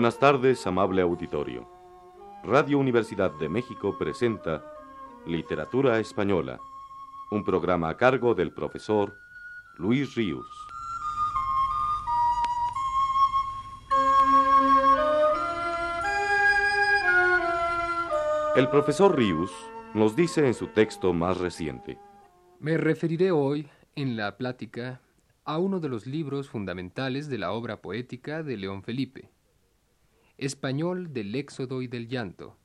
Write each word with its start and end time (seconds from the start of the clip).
Buenas 0.00 0.18
tardes, 0.18 0.66
amable 0.66 1.02
auditorio. 1.02 1.68
Radio 2.42 2.78
Universidad 2.78 3.32
de 3.32 3.50
México 3.50 3.98
presenta 3.98 4.64
Literatura 5.26 5.98
Española, 5.98 6.58
un 7.30 7.44
programa 7.44 7.90
a 7.90 7.98
cargo 7.98 8.34
del 8.34 8.50
profesor 8.50 9.12
Luis 9.76 10.14
Ríos. 10.14 10.46
El 18.56 18.70
profesor 18.70 19.14
Ríos 19.14 19.52
nos 19.92 20.16
dice 20.16 20.46
en 20.46 20.54
su 20.54 20.68
texto 20.68 21.12
más 21.12 21.36
reciente. 21.36 21.98
Me 22.58 22.78
referiré 22.78 23.32
hoy, 23.32 23.68
en 23.96 24.16
la 24.16 24.38
plática, 24.38 25.02
a 25.44 25.58
uno 25.58 25.78
de 25.78 25.90
los 25.90 26.06
libros 26.06 26.48
fundamentales 26.48 27.28
de 27.28 27.36
la 27.36 27.52
obra 27.52 27.82
poética 27.82 28.42
de 28.42 28.56
León 28.56 28.82
Felipe, 28.82 29.28
Español 30.40 31.12
del 31.12 31.34
Éxodo 31.34 31.82
y 31.82 31.86
del 31.86 32.08
Llanto, 32.08 32.56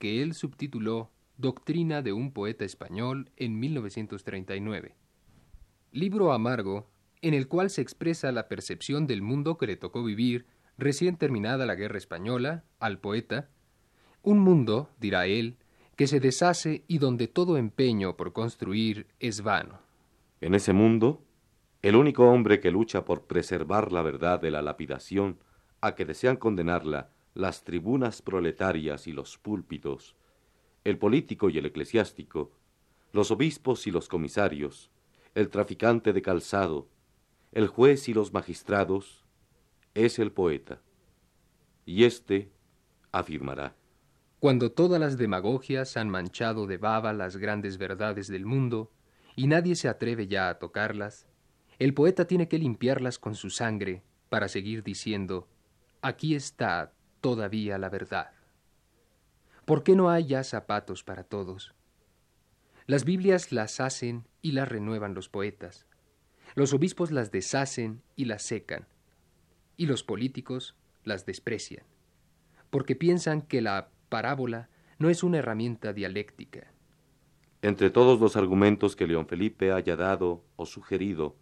que 0.00 0.22
él 0.22 0.34
subtituló 0.34 1.12
Doctrina 1.36 2.02
de 2.02 2.12
un 2.12 2.32
poeta 2.32 2.64
español 2.64 3.30
en 3.36 3.60
1939. 3.60 4.96
Libro 5.92 6.32
amargo 6.32 6.90
en 7.20 7.34
el 7.34 7.46
cual 7.46 7.70
se 7.70 7.80
expresa 7.80 8.32
la 8.32 8.48
percepción 8.48 9.06
del 9.06 9.22
mundo 9.22 9.56
que 9.56 9.68
le 9.68 9.76
tocó 9.76 10.02
vivir 10.02 10.46
recién 10.76 11.16
terminada 11.16 11.64
la 11.64 11.76
guerra 11.76 11.98
española 11.98 12.64
al 12.80 12.98
poeta, 12.98 13.50
un 14.22 14.40
mundo, 14.40 14.90
dirá 14.98 15.26
él, 15.26 15.58
que 15.94 16.08
se 16.08 16.18
deshace 16.18 16.82
y 16.88 16.98
donde 16.98 17.28
todo 17.28 17.56
empeño 17.56 18.16
por 18.16 18.32
construir 18.32 19.06
es 19.20 19.42
vano. 19.42 19.78
En 20.40 20.56
ese 20.56 20.72
mundo, 20.72 21.22
el 21.82 21.94
único 21.94 22.28
hombre 22.28 22.58
que 22.58 22.72
lucha 22.72 23.04
por 23.04 23.26
preservar 23.26 23.92
la 23.92 24.02
verdad 24.02 24.40
de 24.40 24.50
la 24.50 24.60
lapidación 24.60 25.38
a 25.82 25.94
que 25.94 26.04
desean 26.04 26.36
condenarla 26.36 27.10
las 27.34 27.64
tribunas 27.64 28.22
proletarias 28.22 29.06
y 29.06 29.12
los 29.12 29.38
púlpitos, 29.38 30.16
el 30.84 30.98
político 30.98 31.48
y 31.48 31.58
el 31.58 31.66
eclesiástico, 31.66 32.52
los 33.12 33.30
obispos 33.30 33.86
y 33.86 33.90
los 33.90 34.08
comisarios, 34.08 34.90
el 35.34 35.48
traficante 35.48 36.12
de 36.12 36.22
calzado, 36.22 36.88
el 37.52 37.68
juez 37.68 38.08
y 38.08 38.14
los 38.14 38.32
magistrados, 38.32 39.24
es 39.94 40.18
el 40.18 40.32
poeta. 40.32 40.80
Y 41.84 42.04
éste 42.04 42.50
afirmará. 43.12 43.76
Cuando 44.40 44.72
todas 44.72 45.00
las 45.00 45.18
demagogias 45.18 45.96
han 45.96 46.10
manchado 46.10 46.66
de 46.66 46.76
baba 46.76 47.12
las 47.12 47.36
grandes 47.36 47.78
verdades 47.78 48.28
del 48.28 48.44
mundo, 48.44 48.90
y 49.36 49.46
nadie 49.46 49.76
se 49.76 49.88
atreve 49.88 50.26
ya 50.26 50.48
a 50.48 50.58
tocarlas, 50.58 51.26
el 51.78 51.94
poeta 51.94 52.26
tiene 52.26 52.48
que 52.48 52.58
limpiarlas 52.58 53.18
con 53.18 53.34
su 53.34 53.50
sangre 53.50 54.02
para 54.28 54.48
seguir 54.48 54.82
diciendo, 54.82 55.48
aquí 56.00 56.34
está 56.34 56.92
todavía 57.22 57.78
la 57.78 57.88
verdad. 57.88 58.32
¿Por 59.64 59.82
qué 59.82 59.96
no 59.96 60.10
hay 60.10 60.26
ya 60.26 60.44
zapatos 60.44 61.04
para 61.04 61.24
todos? 61.24 61.74
Las 62.86 63.04
Biblias 63.04 63.52
las 63.52 63.80
hacen 63.80 64.28
y 64.42 64.52
las 64.52 64.68
renuevan 64.68 65.14
los 65.14 65.30
poetas. 65.30 65.86
Los 66.54 66.74
obispos 66.74 67.10
las 67.12 67.30
deshacen 67.30 68.02
y 68.16 68.26
las 68.26 68.42
secan. 68.42 68.86
Y 69.78 69.86
los 69.86 70.02
políticos 70.02 70.76
las 71.04 71.24
desprecian, 71.24 71.84
porque 72.68 72.96
piensan 72.96 73.40
que 73.40 73.62
la 73.62 73.88
parábola 74.08 74.68
no 74.98 75.08
es 75.08 75.22
una 75.22 75.38
herramienta 75.38 75.92
dialéctica. 75.92 76.72
Entre 77.62 77.90
todos 77.90 78.20
los 78.20 78.36
argumentos 78.36 78.96
que 78.96 79.06
León 79.06 79.26
Felipe 79.26 79.72
haya 79.72 79.96
dado 79.96 80.44
o 80.56 80.66
sugerido 80.66 81.36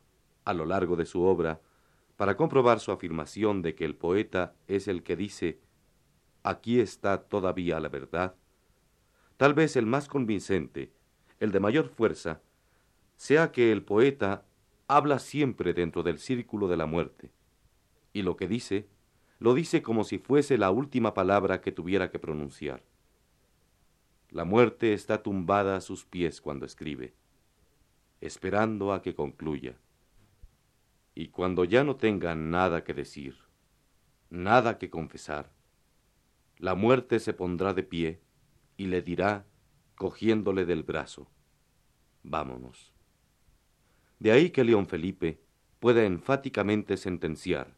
a 0.45 0.53
lo 0.53 0.67
largo 0.67 0.97
de 0.97 1.07
su 1.07 1.23
obra 1.23 1.61
para 2.17 2.37
comprobar 2.37 2.81
su 2.81 2.93
afirmación 2.93 3.63
de 3.63 3.75
que 3.75 3.87
el 3.87 3.97
poeta 3.97 4.55
es 4.69 4.89
el 4.89 5.03
que 5.03 5.17
dice, 5.17 5.59
aquí 6.43 6.81
está 6.81 7.23
todavía 7.23 7.81
la 7.81 7.89
verdad, 7.89 8.35
tal 9.37 9.55
vez 9.55 9.77
el 9.77 9.87
más 9.87 10.09
convincente, 10.09 10.93
el 11.39 11.53
de 11.53 11.61
mayor 11.61 11.89
fuerza, 11.89 12.41
sea 13.17 13.53
que 13.53 13.73
el 13.73 13.83
poeta 13.83 14.45
habla 14.89 15.19
siempre 15.19 15.73
dentro 15.75 16.03
del 16.03 16.19
círculo 16.19 16.69
de 16.69 16.77
la 16.77 16.87
muerte, 16.87 17.31
y 18.13 18.23
lo 18.23 18.37
que 18.37 18.49
dice, 18.49 18.89
lo 19.39 19.55
dice 19.55 19.83
como 19.83 20.05
si 20.05 20.19
fuese 20.19 20.59
la 20.59 20.71
última 20.71 21.15
palabra 21.15 21.61
que 21.61 21.73
tuviera 21.73 22.11
que 22.11 22.19
pronunciar. 22.19 22.83
La 24.31 24.45
muerte 24.45 24.93
está 24.93 25.23
tumbada 25.23 25.77
a 25.77 25.81
sus 25.81 26.05
pies 26.05 26.41
cuando 26.41 26.67
escribe, 26.67 27.15
esperando 28.21 28.93
a 28.93 29.03
que 29.03 29.15
concluya 29.15 29.77
y 31.15 31.29
cuando 31.29 31.65
ya 31.65 31.85
no 31.85 31.97
tenga 31.97 32.35
nada 32.35 32.85
que 32.85 32.95
decir, 32.95 33.37
nada 34.31 34.79
que 34.79 34.91
confesar, 34.91 35.51
la 36.61 36.75
muerte 36.75 37.21
se 37.21 37.33
pondrá 37.33 37.73
de 37.73 37.83
pie 37.83 38.21
y 38.77 38.87
le 38.87 39.01
dirá, 39.01 39.47
cogiéndole 39.97 40.67
del 40.67 40.83
brazo, 40.83 41.31
vámonos. 42.23 42.93
De 44.19 44.31
ahí 44.33 44.51
que 44.51 44.63
León 44.63 44.87
Felipe 44.87 45.41
pueda 45.79 46.05
enfáticamente 46.05 46.99
sentenciar, 46.99 47.75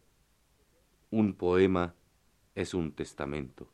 un 1.10 1.34
poema 1.34 1.94
es 2.56 2.74
un 2.74 2.92
testamento. 2.92 3.70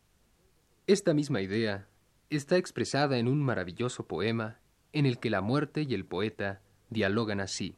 Esta 0.86 1.14
misma 1.14 1.41
idea 1.41 1.88
está 2.28 2.58
expresada 2.58 3.18
en 3.18 3.28
un 3.28 3.42
maravilloso 3.42 4.06
poema 4.06 4.58
en 4.92 5.06
el 5.06 5.18
que 5.18 5.30
la 5.30 5.41
muerte 5.41 5.86
y 5.88 5.94
el 5.94 6.04
poeta 6.04 6.60
dialogan 6.91 7.41
así. 7.41 7.76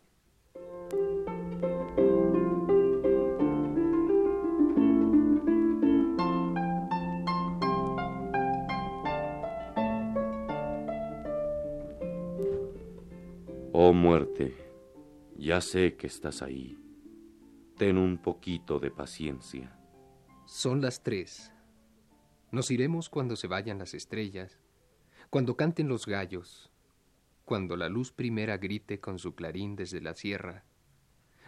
Muerte, 14.01 14.57
ya 15.37 15.61
sé 15.61 15.97
que 15.97 16.07
estás 16.07 16.41
ahí. 16.41 16.79
Ten 17.77 17.99
un 17.99 18.17
poquito 18.17 18.81
de 18.81 18.91
paciencia. 18.91 19.79
Son 20.47 20.81
las 20.81 21.03
tres. 21.03 21.53
Nos 22.51 22.71
iremos 22.71 23.11
cuando 23.11 23.37
se 23.37 23.47
vayan 23.47 23.79
las 23.79 23.93
estrellas, 23.93 24.59
cuando 25.29 25.55
canten 25.55 25.89
los 25.89 26.07
gallos, 26.07 26.73
cuando 27.45 27.77
la 27.77 27.91
luz 27.91 28.11
primera 28.11 28.57
grite 28.57 29.01
con 29.01 29.19
su 29.19 29.35
clarín 29.35 29.77
desde 29.77 30.01
la 30.01 30.15
sierra, 30.15 30.65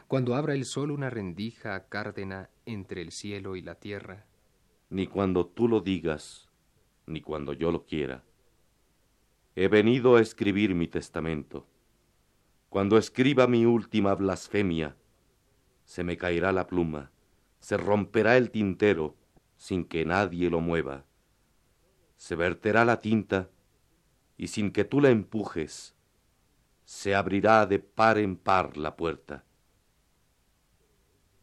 cuando 0.07 0.34
abra 0.34 0.53
el 0.53 0.67
sol 0.67 0.91
una 0.91 1.09
rendija 1.09 1.89
cárdena 1.89 2.51
entre 2.67 3.01
el 3.01 3.13
cielo 3.13 3.57
y 3.57 3.63
la 3.63 3.77
tierra. 3.77 4.27
Ni 4.91 5.07
cuando 5.07 5.47
tú 5.47 5.69
lo 5.69 5.81
digas, 5.81 6.51
ni 7.07 7.23
cuando 7.23 7.55
yo 7.55 7.73
lo 7.73 7.87
quiera. 7.87 8.25
He 9.57 9.69
venido 9.69 10.17
a 10.17 10.21
escribir 10.21 10.75
mi 10.75 10.87
testamento 10.87 11.67
cuando 12.72 12.97
escriba 12.97 13.47
mi 13.47 13.66
última 13.66 14.15
blasfemia, 14.15 14.97
se 15.84 16.05
me 16.05 16.16
caerá 16.16 16.53
la 16.53 16.66
pluma, 16.66 17.12
se 17.60 17.77
romperá 17.77 18.38
el 18.38 18.50
tintero 18.50 19.15
sin 19.59 19.84
que 19.84 20.06
nadie 20.06 20.49
lo 20.49 20.62
mueva. 20.62 21.05
Se 22.16 22.34
verterá 22.34 22.87
la 22.87 22.99
tinta 22.99 23.50
y 24.38 24.47
sin 24.49 24.72
que 24.72 24.84
tú 24.84 25.03
la 25.03 25.10
empujes, 25.10 25.94
se 26.87 27.15
abrirá 27.15 27.66
de 27.66 27.78
par 27.78 28.16
en 28.16 28.38
par 28.38 28.78
la 28.78 28.97
puerta. 28.97 29.44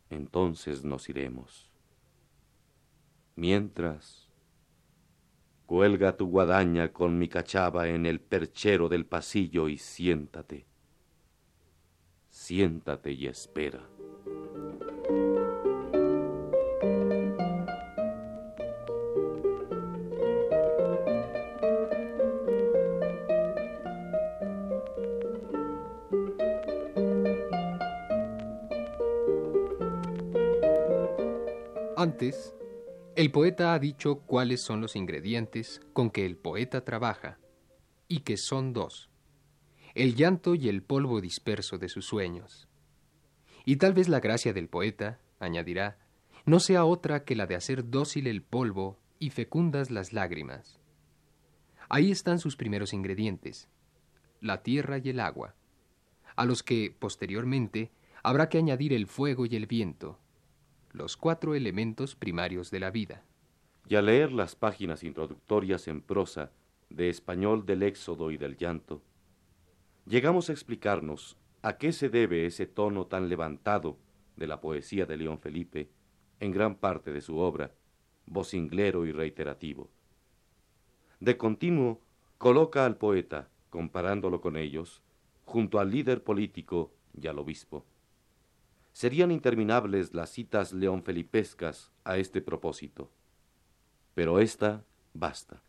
Entonces 0.09 0.83
nos 0.83 1.09
iremos. 1.09 1.71
Mientras, 3.35 4.31
cuelga 5.67 6.17
tu 6.17 6.25
guadaña 6.25 6.91
con 6.91 7.19
mi 7.19 7.27
cachava 7.27 7.87
en 7.87 8.07
el 8.07 8.19
perchero 8.19 8.89
del 8.89 9.05
pasillo 9.05 9.69
y 9.69 9.77
siéntate 9.77 10.68
siéntate 12.49 13.11
y 13.11 13.27
espera. 13.27 13.87
Antes, 31.95 32.55
el 33.15 33.29
poeta 33.29 33.75
ha 33.75 33.79
dicho 33.79 34.21
cuáles 34.25 34.63
son 34.63 34.81
los 34.81 34.95
ingredientes 34.95 35.81
con 35.93 36.09
que 36.09 36.25
el 36.25 36.35
poeta 36.35 36.83
trabaja, 36.83 37.37
y 38.07 38.21
que 38.21 38.37
son 38.37 38.73
dos 38.73 39.11
el 39.99 40.15
llanto 40.15 40.55
y 40.55 40.69
el 40.69 40.81
polvo 40.81 41.19
disperso 41.19 41.77
de 41.77 41.89
sus 41.89 42.05
sueños. 42.05 42.69
Y 43.65 43.75
tal 43.75 43.93
vez 43.93 44.07
la 44.07 44.21
gracia 44.21 44.53
del 44.53 44.69
poeta, 44.69 45.19
añadirá, 45.39 45.97
no 46.45 46.61
sea 46.61 46.85
otra 46.85 47.25
que 47.25 47.35
la 47.35 47.47
de 47.47 47.55
hacer 47.55 47.89
dócil 47.89 48.27
el 48.27 48.41
polvo 48.41 48.97
y 49.19 49.31
fecundas 49.31 49.91
las 49.91 50.13
lágrimas. 50.13 50.79
Ahí 51.89 52.11
están 52.11 52.39
sus 52.39 52.55
primeros 52.55 52.93
ingredientes, 52.93 53.67
la 54.39 54.63
tierra 54.63 54.99
y 54.99 55.09
el 55.09 55.19
agua, 55.19 55.55
a 56.37 56.45
los 56.45 56.63
que, 56.63 56.95
posteriormente, 56.97 57.91
habrá 58.23 58.47
que 58.47 58.57
añadir 58.57 58.93
el 58.93 59.05
fuego 59.05 59.45
y 59.47 59.57
el 59.57 59.67
viento, 59.67 60.17
los 60.93 61.17
cuatro 61.17 61.55
elementos 61.55 62.15
primarios 62.15 62.71
de 62.71 62.79
la 62.79 62.89
vida. 62.89 63.25
Y 63.89 63.95
al 63.95 64.05
leer 64.05 64.31
las 64.31 64.55
páginas 64.55 65.03
introductorias 65.03 65.89
en 65.89 66.01
prosa 66.01 66.51
de 66.89 67.09
Español 67.09 67.65
del 67.65 67.83
Éxodo 67.83 68.31
y 68.31 68.37
del 68.37 68.55
Llanto, 68.55 69.03
llegamos 70.09 70.49
a 70.49 70.53
explicarnos 70.53 71.37
a 71.61 71.77
qué 71.77 71.93
se 71.93 72.09
debe 72.09 72.47
ese 72.47 72.65
tono 72.65 73.05
tan 73.05 73.29
levantado 73.29 73.97
de 74.37 74.47
la 74.47 74.59
poesía 74.59 75.05
de 75.05 75.17
León 75.17 75.39
Felipe 75.39 75.91
en 76.39 76.51
gran 76.51 76.75
parte 76.75 77.11
de 77.13 77.21
su 77.21 77.37
obra, 77.37 77.75
vocinglero 78.25 79.05
y 79.05 79.11
reiterativo. 79.11 79.87
De 81.19 81.37
continuo 81.37 82.01
coloca 82.39 82.85
al 82.85 82.97
poeta, 82.97 83.49
comparándolo 83.69 84.41
con 84.41 84.57
ellos, 84.57 85.03
junto 85.45 85.79
al 85.79 85.91
líder 85.91 86.23
político 86.23 86.91
y 87.13 87.27
al 87.27 87.37
obispo. 87.37 87.85
Serían 88.93 89.29
interminables 89.29 90.15
las 90.15 90.31
citas 90.31 90.73
leonfelipescas 90.73 91.91
a 92.03 92.17
este 92.17 92.41
propósito, 92.41 93.11
pero 94.15 94.39
esta 94.39 94.83
basta. 95.13 95.61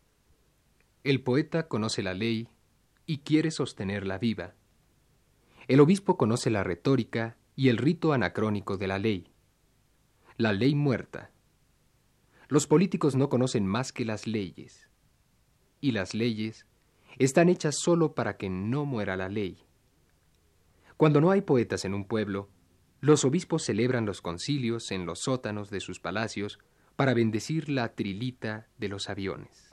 El 1.03 1.21
poeta 1.21 1.67
conoce 1.67 2.01
la 2.01 2.15
ley 2.15 2.47
y 3.05 3.19
quiere 3.19 3.51
sostenerla 3.51 4.17
viva. 4.17 4.55
El 5.67 5.79
obispo 5.79 6.17
conoce 6.17 6.49
la 6.49 6.63
retórica 6.63 7.37
y 7.55 7.69
el 7.69 7.77
rito 7.77 8.13
anacrónico 8.13 8.77
de 8.77 8.87
la 8.87 8.99
ley. 8.99 9.31
La 10.37 10.53
ley 10.53 10.75
muerta. 10.75 11.31
Los 12.47 12.67
políticos 12.67 13.15
no 13.15 13.29
conocen 13.29 13.65
más 13.65 13.91
que 13.91 14.03
las 14.03 14.27
leyes. 14.27 14.89
Y 15.79 15.91
las 15.91 16.13
leyes 16.13 16.65
están 17.17 17.49
hechas 17.49 17.75
solo 17.77 18.13
para 18.15 18.37
que 18.37 18.49
no 18.49 18.85
muera 18.85 19.15
la 19.15 19.29
ley. 19.29 19.63
Cuando 20.97 21.21
no 21.21 21.31
hay 21.31 21.41
poetas 21.41 21.85
en 21.85 21.93
un 21.93 22.05
pueblo, 22.05 22.49
los 22.99 23.25
obispos 23.25 23.63
celebran 23.63 24.05
los 24.05 24.21
concilios 24.21 24.91
en 24.91 25.05
los 25.05 25.21
sótanos 25.21 25.69
de 25.69 25.79
sus 25.79 25.99
palacios 25.99 26.59
para 26.95 27.13
bendecir 27.13 27.69
la 27.69 27.95
trilita 27.95 28.67
de 28.77 28.89
los 28.89 29.09
aviones. 29.09 29.70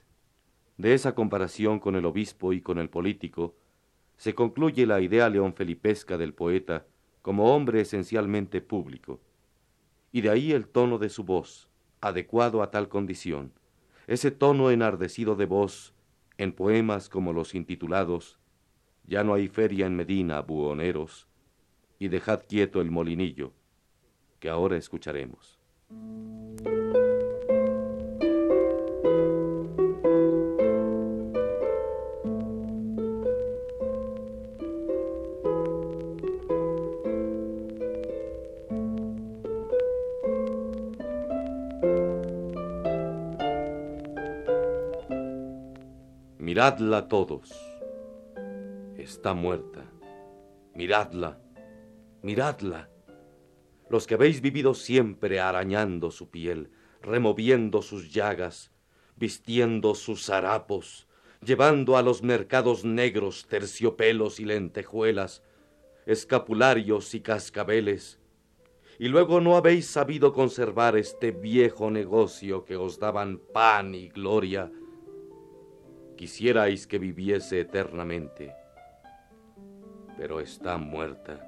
De 0.78 0.94
esa 0.94 1.14
comparación 1.14 1.80
con 1.80 1.96
el 1.96 2.06
obispo 2.06 2.52
y 2.52 2.60
con 2.60 2.78
el 2.78 2.88
político, 2.88 3.56
se 4.16 4.34
concluye 4.34 4.86
la 4.86 5.00
idea 5.00 5.28
leonfelipesca 5.28 6.16
del 6.16 6.34
poeta 6.34 6.86
como 7.20 7.54
hombre 7.54 7.80
esencialmente 7.80 8.60
público, 8.60 9.20
y 10.12 10.20
de 10.20 10.30
ahí 10.30 10.52
el 10.52 10.68
tono 10.68 10.98
de 10.98 11.08
su 11.08 11.24
voz, 11.24 11.68
adecuado 12.00 12.62
a 12.62 12.70
tal 12.70 12.88
condición, 12.88 13.52
ese 14.06 14.30
tono 14.30 14.70
enardecido 14.70 15.34
de 15.34 15.46
voz 15.46 15.94
en 16.38 16.52
poemas 16.52 17.08
como 17.08 17.32
los 17.32 17.54
intitulados 17.54 18.38
Ya 19.04 19.24
no 19.24 19.34
hay 19.34 19.48
feria 19.48 19.86
en 19.86 19.96
Medina, 19.96 20.40
buhoneros, 20.42 21.26
y 21.98 22.08
Dejad 22.08 22.42
quieto 22.48 22.80
el 22.80 22.90
molinillo, 22.92 23.52
que 24.38 24.48
ahora 24.48 24.76
escucharemos. 24.76 25.58
Miradla 46.58 47.06
todos. 47.06 47.52
Está 48.96 49.32
muerta. 49.32 49.84
Miradla. 50.74 51.38
Miradla. 52.22 52.90
Los 53.88 54.08
que 54.08 54.14
habéis 54.14 54.40
vivido 54.40 54.74
siempre 54.74 55.38
arañando 55.38 56.10
su 56.10 56.30
piel, 56.30 56.72
removiendo 57.00 57.80
sus 57.80 58.12
llagas, 58.12 58.72
vistiendo 59.14 59.94
sus 59.94 60.30
harapos, 60.30 61.06
llevando 61.44 61.96
a 61.96 62.02
los 62.02 62.24
mercados 62.24 62.84
negros 62.84 63.46
terciopelos 63.46 64.40
y 64.40 64.44
lentejuelas, 64.44 65.44
escapularios 66.06 67.14
y 67.14 67.20
cascabeles, 67.20 68.18
y 68.98 69.06
luego 69.06 69.40
no 69.40 69.56
habéis 69.56 69.86
sabido 69.86 70.32
conservar 70.32 70.96
este 70.96 71.30
viejo 71.30 71.88
negocio 71.92 72.64
que 72.64 72.74
os 72.74 72.98
daban 72.98 73.38
pan 73.38 73.94
y 73.94 74.08
gloria, 74.08 74.72
Quisierais 76.18 76.84
que 76.88 76.98
viviese 76.98 77.60
eternamente, 77.60 78.52
pero 80.16 80.40
está 80.40 80.76
muerta. 80.76 81.38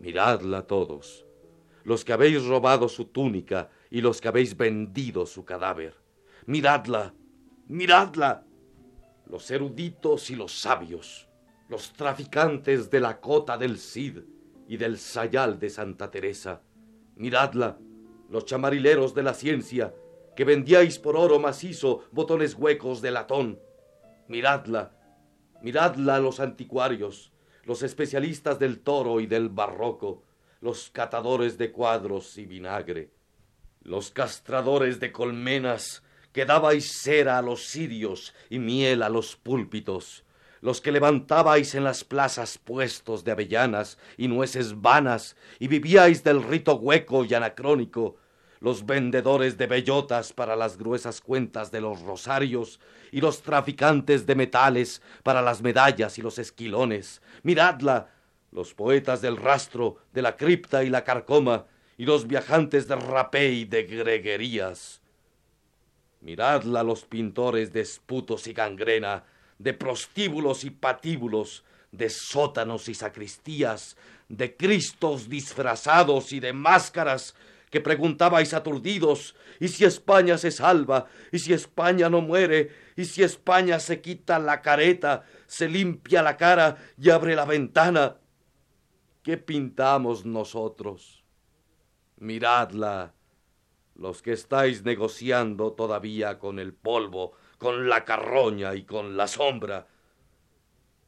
Miradla 0.00 0.66
todos, 0.66 1.24
los 1.82 2.04
que 2.04 2.12
habéis 2.12 2.44
robado 2.44 2.90
su 2.90 3.06
túnica 3.06 3.70
y 3.88 4.02
los 4.02 4.20
que 4.20 4.28
habéis 4.28 4.54
vendido 4.54 5.24
su 5.24 5.46
cadáver. 5.46 5.94
Miradla, 6.44 7.14
miradla, 7.68 8.44
los 9.24 9.50
eruditos 9.50 10.28
y 10.28 10.36
los 10.36 10.52
sabios, 10.52 11.26
los 11.70 11.94
traficantes 11.94 12.90
de 12.90 13.00
la 13.00 13.18
cota 13.18 13.56
del 13.56 13.78
Cid 13.78 14.18
y 14.68 14.76
del 14.76 14.98
sayal 14.98 15.58
de 15.58 15.70
Santa 15.70 16.10
Teresa. 16.10 16.60
Miradla, 17.16 17.78
los 18.28 18.44
chamarileros 18.44 19.14
de 19.14 19.22
la 19.22 19.32
ciencia 19.32 19.94
que 20.36 20.44
vendíais 20.44 20.98
por 20.98 21.16
oro 21.16 21.38
macizo 21.38 22.04
botones 22.10 22.54
huecos 22.54 23.02
de 23.02 23.10
latón. 23.10 23.60
Miradla, 24.28 24.92
miradla 25.60 26.18
los 26.18 26.40
anticuarios, 26.40 27.32
los 27.64 27.82
especialistas 27.82 28.58
del 28.58 28.80
toro 28.80 29.20
y 29.20 29.26
del 29.26 29.48
barroco, 29.48 30.22
los 30.60 30.90
catadores 30.90 31.58
de 31.58 31.72
cuadros 31.72 32.38
y 32.38 32.46
vinagre, 32.46 33.10
los 33.82 34.10
castradores 34.10 35.00
de 35.00 35.12
colmenas, 35.12 36.02
que 36.32 36.46
dabais 36.46 37.02
cera 37.02 37.36
a 37.38 37.42
los 37.42 37.66
cirios 37.66 38.34
y 38.48 38.58
miel 38.58 39.02
a 39.02 39.10
los 39.10 39.36
púlpitos, 39.36 40.24
los 40.62 40.80
que 40.80 40.92
levantabais 40.92 41.74
en 41.74 41.84
las 41.84 42.04
plazas 42.04 42.56
puestos 42.56 43.24
de 43.24 43.32
avellanas 43.32 43.98
y 44.16 44.28
nueces 44.28 44.80
vanas 44.80 45.36
y 45.58 45.68
vivíais 45.68 46.24
del 46.24 46.42
rito 46.42 46.76
hueco 46.76 47.24
y 47.24 47.34
anacrónico, 47.34 48.16
los 48.62 48.86
vendedores 48.86 49.58
de 49.58 49.66
bellotas 49.66 50.32
para 50.32 50.54
las 50.54 50.78
gruesas 50.78 51.20
cuentas 51.20 51.72
de 51.72 51.80
los 51.80 52.00
rosarios 52.02 52.78
y 53.10 53.20
los 53.20 53.42
traficantes 53.42 54.24
de 54.24 54.36
metales 54.36 55.02
para 55.24 55.42
las 55.42 55.62
medallas 55.62 56.16
y 56.16 56.22
los 56.22 56.38
esquilones. 56.38 57.20
Miradla, 57.42 58.10
los 58.52 58.72
poetas 58.72 59.20
del 59.20 59.36
rastro, 59.36 59.96
de 60.12 60.22
la 60.22 60.36
cripta 60.36 60.84
y 60.84 60.90
la 60.90 61.02
carcoma, 61.02 61.66
y 61.98 62.04
los 62.04 62.28
viajantes 62.28 62.86
de 62.86 62.94
rapé 62.94 63.50
y 63.50 63.64
de 63.64 63.82
greguerías. 63.82 65.00
Miradla 66.20 66.84
los 66.84 67.04
pintores 67.04 67.72
de 67.72 67.80
esputos 67.80 68.46
y 68.46 68.52
gangrena, 68.52 69.24
de 69.58 69.74
prostíbulos 69.74 70.62
y 70.62 70.70
patíbulos, 70.70 71.64
de 71.90 72.08
sótanos 72.08 72.88
y 72.88 72.94
sacristías, 72.94 73.96
de 74.28 74.56
cristos 74.56 75.28
disfrazados 75.28 76.32
y 76.32 76.38
de 76.38 76.52
máscaras, 76.52 77.34
que 77.72 77.80
preguntabais 77.80 78.52
aturdidos, 78.52 79.34
¿y 79.58 79.68
si 79.68 79.86
España 79.86 80.36
se 80.36 80.50
salva? 80.50 81.06
¿Y 81.32 81.38
si 81.38 81.54
España 81.54 82.10
no 82.10 82.20
muere? 82.20 82.70
¿Y 82.96 83.06
si 83.06 83.22
España 83.22 83.80
se 83.80 84.02
quita 84.02 84.38
la 84.38 84.60
careta, 84.60 85.24
se 85.46 85.70
limpia 85.70 86.22
la 86.22 86.36
cara 86.36 86.76
y 86.98 87.08
abre 87.08 87.34
la 87.34 87.46
ventana? 87.46 88.18
¿Qué 89.22 89.38
pintamos 89.38 90.26
nosotros? 90.26 91.24
Miradla, 92.18 93.14
los 93.94 94.20
que 94.20 94.32
estáis 94.32 94.84
negociando 94.84 95.72
todavía 95.72 96.38
con 96.38 96.58
el 96.58 96.74
polvo, 96.74 97.32
con 97.56 97.88
la 97.88 98.04
carroña 98.04 98.74
y 98.74 98.84
con 98.84 99.16
la 99.16 99.26
sombra. 99.26 99.88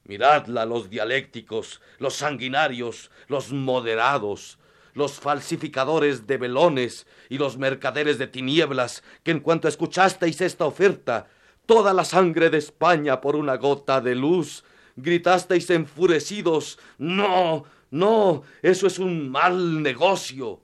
Miradla 0.04 0.64
los 0.64 0.88
dialécticos, 0.88 1.83
los 1.99 2.14
sanguinarios, 2.14 3.11
los 3.28 3.52
moderados, 3.52 4.59
los 4.94 5.20
falsificadores 5.20 6.26
de 6.26 6.38
velones 6.38 7.06
y 7.28 7.38
los 7.38 7.58
mercaderes 7.58 8.16
de 8.18 8.26
tinieblas, 8.26 9.02
que 9.22 9.32
en 9.32 9.40
cuanto 9.40 9.68
escuchasteis 9.68 10.40
esta 10.40 10.64
oferta, 10.64 11.28
toda 11.66 11.92
la 11.92 12.04
sangre 12.04 12.50
de 12.50 12.58
España 12.58 13.20
por 13.20 13.36
una 13.36 13.56
gota 13.56 14.00
de 14.00 14.14
luz, 14.14 14.64
gritasteis 14.96 15.68
enfurecidos, 15.70 16.78
no, 16.98 17.64
no, 17.90 18.42
eso 18.62 18.86
es 18.86 18.98
un 18.98 19.28
mal 19.28 19.82
negocio. 19.82 20.60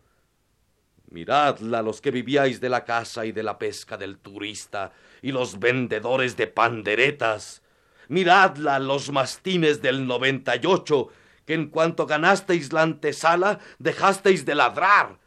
Miradla 1.11 1.83
los 1.83 2.01
que 2.01 2.13
vivíais 2.13 2.61
de 2.61 2.69
la 2.69 2.85
caza 2.85 3.27
y 3.27 3.33
de 3.33 3.43
la 3.43 3.59
pesca 3.59 3.97
del 3.97 4.19
turista, 4.19 4.93
y 5.23 5.33
los 5.33 5.59
vendedores 5.59 6.37
de 6.37 6.47
panderetas. 6.47 7.63
Miradla 8.09 8.79
los 8.79 9.11
mastines 9.11 9.83
del 9.83 10.07
noventa 10.07 10.55
y 10.57 10.61
ocho, 10.67 11.09
que 11.51 11.55
en 11.55 11.67
cuanto 11.67 12.07
ganasteis 12.07 12.73
la 12.73 12.83
antesala 12.83 13.59
dejasteis 13.81 14.45
de 14.45 14.55
ladrar, 14.55 15.19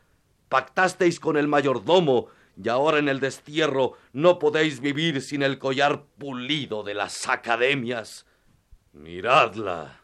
pactasteis 0.48 1.20
con 1.20 1.36
el 1.36 1.50
mayordomo, 1.50 2.30
y 2.56 2.70
ahora 2.70 3.00
en 3.00 3.10
el 3.10 3.20
destierro 3.20 3.98
no 4.14 4.40
podéis 4.40 4.80
vivir 4.80 5.22
sin 5.22 5.44
el 5.44 5.60
collar 5.60 6.06
pulido 6.18 6.82
de 6.82 6.94
las 6.94 7.28
academias. 7.28 8.26
Miradla, 8.94 10.00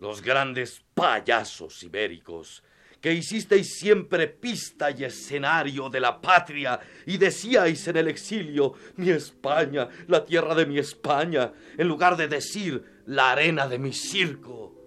los 0.00 0.22
grandes 0.22 0.82
payasos 0.92 1.80
ibéricos, 1.84 2.64
que 3.00 3.12
hicisteis 3.12 3.78
siempre 3.78 4.26
pista 4.26 4.90
y 4.90 5.04
escenario 5.04 5.88
de 5.88 6.00
la 6.00 6.20
patria 6.20 6.80
y 7.06 7.16
decíais 7.16 7.86
en 7.86 7.96
el 7.96 8.08
exilio, 8.08 8.74
mi 8.96 9.10
España, 9.10 9.88
la 10.08 10.24
tierra 10.24 10.56
de 10.56 10.66
mi 10.66 10.80
España, 10.80 11.52
en 11.78 11.86
lugar 11.86 12.16
de 12.16 12.26
decir, 12.26 13.02
la 13.06 13.30
arena 13.30 13.68
de 13.68 13.78
mi 13.78 13.92
circo. 13.92 14.83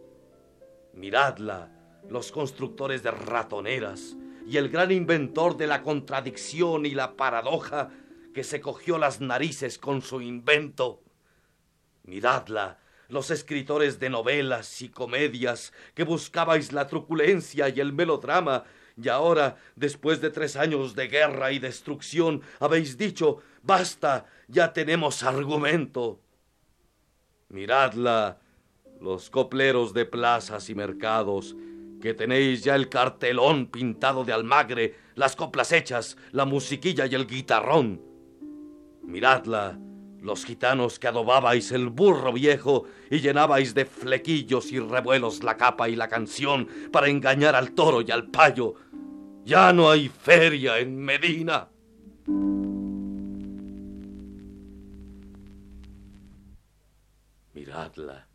Miradla, 0.97 1.69
los 2.09 2.31
constructores 2.31 3.03
de 3.03 3.11
ratoneras 3.11 4.17
y 4.47 4.57
el 4.57 4.69
gran 4.69 4.91
inventor 4.91 5.55
de 5.55 5.67
la 5.67 5.83
contradicción 5.83 6.87
y 6.87 6.91
la 6.91 7.15
paradoja 7.15 7.91
que 8.33 8.43
se 8.43 8.59
cogió 8.59 8.97
las 8.97 9.21
narices 9.21 9.77
con 9.77 10.01
su 10.01 10.21
invento. 10.21 11.03
Miradla, 12.03 12.79
los 13.09 13.29
escritores 13.29 13.99
de 13.99 14.09
novelas 14.09 14.81
y 14.81 14.89
comedias 14.89 15.71
que 15.93 16.03
buscabais 16.03 16.73
la 16.73 16.87
truculencia 16.87 17.69
y 17.69 17.79
el 17.79 17.93
melodrama, 17.93 18.63
y 18.99 19.07
ahora, 19.09 19.57
después 19.75 20.19
de 20.19 20.31
tres 20.31 20.55
años 20.55 20.95
de 20.95 21.09
guerra 21.09 21.51
y 21.51 21.59
destrucción, 21.59 22.41
habéis 22.59 22.97
dicho, 22.97 23.37
basta, 23.61 24.25
ya 24.47 24.73
tenemos 24.73 25.21
argumento. 25.21 26.19
Miradla, 27.49 28.39
los 29.01 29.29
copleros 29.29 29.93
de 29.93 30.05
plazas 30.05 30.69
y 30.69 30.75
mercados, 30.75 31.55
que 32.01 32.13
tenéis 32.13 32.63
ya 32.63 32.75
el 32.75 32.89
cartelón 32.89 33.67
pintado 33.67 34.23
de 34.23 34.33
almagre, 34.33 34.95
las 35.15 35.35
coplas 35.35 35.71
hechas, 35.71 36.17
la 36.31 36.45
musiquilla 36.45 37.05
y 37.07 37.15
el 37.15 37.25
guitarrón. 37.25 38.01
Miradla, 39.03 39.79
los 40.21 40.45
gitanos 40.45 40.99
que 40.99 41.07
adobabais 41.07 41.71
el 41.71 41.89
burro 41.89 42.33
viejo 42.33 42.85
y 43.09 43.19
llenabais 43.19 43.73
de 43.73 43.85
flequillos 43.85 44.71
y 44.71 44.79
revuelos 44.79 45.43
la 45.43 45.57
capa 45.57 45.89
y 45.89 45.95
la 45.95 46.07
canción 46.07 46.67
para 46.91 47.07
engañar 47.07 47.55
al 47.55 47.71
toro 47.71 48.01
y 48.01 48.11
al 48.11 48.27
payo. 48.27 48.75
Ya 49.43 49.71
no 49.71 49.89
hay 49.89 50.09
feria 50.09 50.77
en 50.79 50.97
Medina. 50.97 51.69
Miradla, 57.53 58.27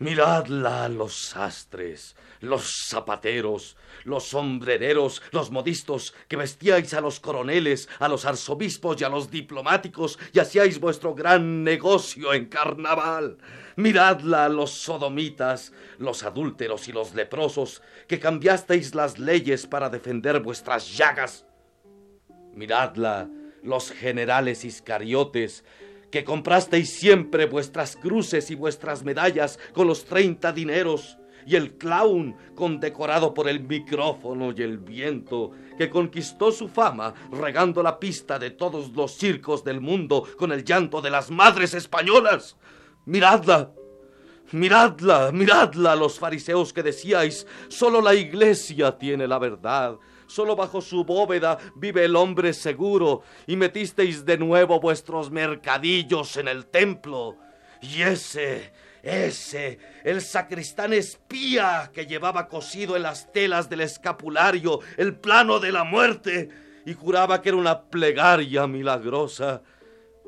Miradla 0.00 0.88
los 0.88 1.14
sastres, 1.14 2.16
los 2.40 2.86
zapateros, 2.88 3.76
los 4.04 4.24
sombrereros, 4.28 5.20
los 5.30 5.50
modistos, 5.50 6.14
que 6.26 6.38
vestíais 6.38 6.94
a 6.94 7.02
los 7.02 7.20
coroneles, 7.20 7.86
a 7.98 8.08
los 8.08 8.24
arzobispos 8.24 8.98
y 8.98 9.04
a 9.04 9.10
los 9.10 9.30
diplomáticos, 9.30 10.18
y 10.32 10.38
hacíais 10.38 10.80
vuestro 10.80 11.14
gran 11.14 11.64
negocio 11.64 12.32
en 12.32 12.46
carnaval. 12.46 13.36
Miradla 13.76 14.48
los 14.48 14.70
sodomitas, 14.70 15.74
los 15.98 16.22
adúlteros 16.22 16.88
y 16.88 16.92
los 16.92 17.14
leprosos, 17.14 17.82
que 18.08 18.18
cambiasteis 18.18 18.94
las 18.94 19.18
leyes 19.18 19.66
para 19.66 19.90
defender 19.90 20.40
vuestras 20.40 20.96
llagas. 20.96 21.44
Miradla 22.54 23.28
los 23.62 23.90
generales 23.90 24.64
iscariotes, 24.64 25.62
que 26.10 26.24
comprasteis 26.24 26.92
siempre 26.92 27.46
vuestras 27.46 27.96
cruces 27.96 28.50
y 28.50 28.54
vuestras 28.54 29.04
medallas 29.04 29.58
con 29.72 29.86
los 29.86 30.04
treinta 30.04 30.52
dineros, 30.52 31.16
y 31.46 31.56
el 31.56 31.78
clown 31.78 32.36
condecorado 32.54 33.32
por 33.32 33.48
el 33.48 33.60
micrófono 33.60 34.52
y 34.56 34.62
el 34.62 34.78
viento, 34.78 35.52
que 35.78 35.88
conquistó 35.88 36.52
su 36.52 36.68
fama 36.68 37.14
regando 37.32 37.82
la 37.82 37.98
pista 37.98 38.38
de 38.38 38.50
todos 38.50 38.92
los 38.92 39.12
circos 39.12 39.64
del 39.64 39.80
mundo 39.80 40.26
con 40.36 40.52
el 40.52 40.64
llanto 40.64 41.00
de 41.00 41.10
las 41.10 41.30
madres 41.30 41.74
españolas. 41.74 42.56
Miradla, 43.06 43.72
miradla, 44.52 45.32
miradla, 45.32 45.96
los 45.96 46.18
fariseos 46.18 46.72
que 46.72 46.82
decíais, 46.82 47.46
solo 47.68 48.00
la 48.02 48.14
iglesia 48.14 48.98
tiene 48.98 49.26
la 49.26 49.38
verdad, 49.38 49.96
solo 50.30 50.56
bajo 50.56 50.80
su 50.80 51.04
bóveda 51.04 51.58
vive 51.74 52.04
el 52.04 52.16
hombre 52.16 52.52
seguro, 52.52 53.22
y 53.46 53.56
metisteis 53.56 54.24
de 54.24 54.38
nuevo 54.38 54.80
vuestros 54.80 55.30
mercadillos 55.30 56.36
en 56.36 56.48
el 56.48 56.66
templo. 56.66 57.36
Y 57.82 58.02
ese, 58.02 58.72
ese, 59.02 59.78
el 60.04 60.20
sacristán 60.20 60.92
espía 60.92 61.90
que 61.92 62.06
llevaba 62.06 62.48
cosido 62.48 62.96
en 62.96 63.02
las 63.02 63.32
telas 63.32 63.68
del 63.68 63.80
escapulario 63.80 64.80
el 64.96 65.16
plano 65.16 65.58
de 65.58 65.72
la 65.72 65.84
muerte 65.84 66.48
y 66.86 66.94
juraba 66.94 67.42
que 67.42 67.48
era 67.50 67.58
una 67.58 67.82
plegaria 67.82 68.66
milagrosa. 68.66 69.62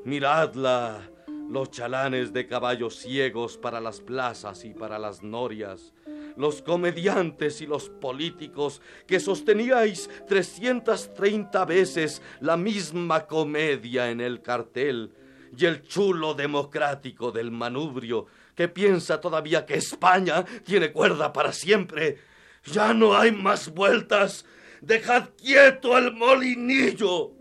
Miradla, 0.05 1.09
los 1.49 1.71
chalanes 1.71 2.33
de 2.33 2.47
caballos 2.47 2.97
ciegos 2.97 3.57
para 3.57 3.81
las 3.81 4.01
plazas 4.01 4.65
y 4.65 4.71
para 4.71 4.99
las 4.99 5.23
norias, 5.23 5.93
los 6.37 6.63
comediantes 6.63 7.61
y 7.61 7.67
los 7.67 7.89
políticos 7.89 8.81
que 9.07 9.21
sosteníais 9.21 10.09
330 10.29 11.65
veces 11.65 12.23
la 12.41 12.57
misma 12.57 13.27
comedia 13.27 14.11
en 14.11 14.21
el 14.21 14.43
cartel, 14.43 15.13
y 15.57 15.67
el 15.67 15.83
chulo 15.83 16.35
democrático 16.35 17.31
del 17.31 17.51
manubrio 17.51 18.27
que 18.55 18.69
piensa 18.69 19.21
todavía 19.21 19.67
que 19.67 19.75
España 19.75 20.45
tiene 20.65 20.93
cuerda 20.93 21.33
para 21.33 21.53
siempre. 21.53 22.19
Ya 22.65 22.95
no 22.95 23.17
hay 23.17 23.33
más 23.33 23.73
vueltas. 23.73 24.45
Dejad 24.81 25.31
quieto 25.37 25.95
al 25.95 26.15
molinillo. 26.15 27.33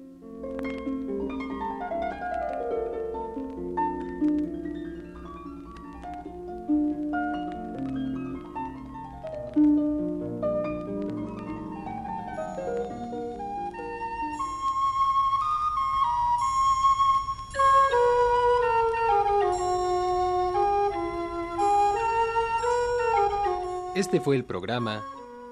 Este 24.11 24.19
fue 24.19 24.35
el 24.35 24.43
programa 24.43 25.05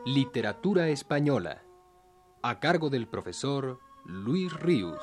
Literatura 0.05 0.89
Española, 0.89 1.63
a 2.41 2.59
cargo 2.59 2.89
del 2.89 3.07
profesor 3.07 3.79
Luis 4.03 4.51
Ríos. 4.51 5.01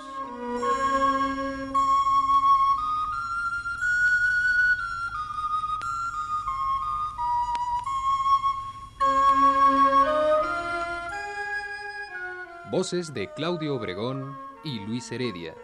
Voces 12.71 13.15
de 13.15 13.33
Claudio 13.33 13.77
Obregón 13.77 14.37
y 14.65 14.81
Luis 14.81 15.11
Heredia. 15.11 15.55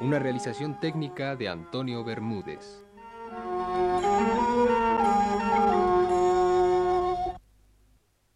Una 0.00 0.18
realización 0.18 0.80
técnica 0.80 1.36
de 1.36 1.48
Antonio 1.48 2.02
Bermúdez. 2.02 2.83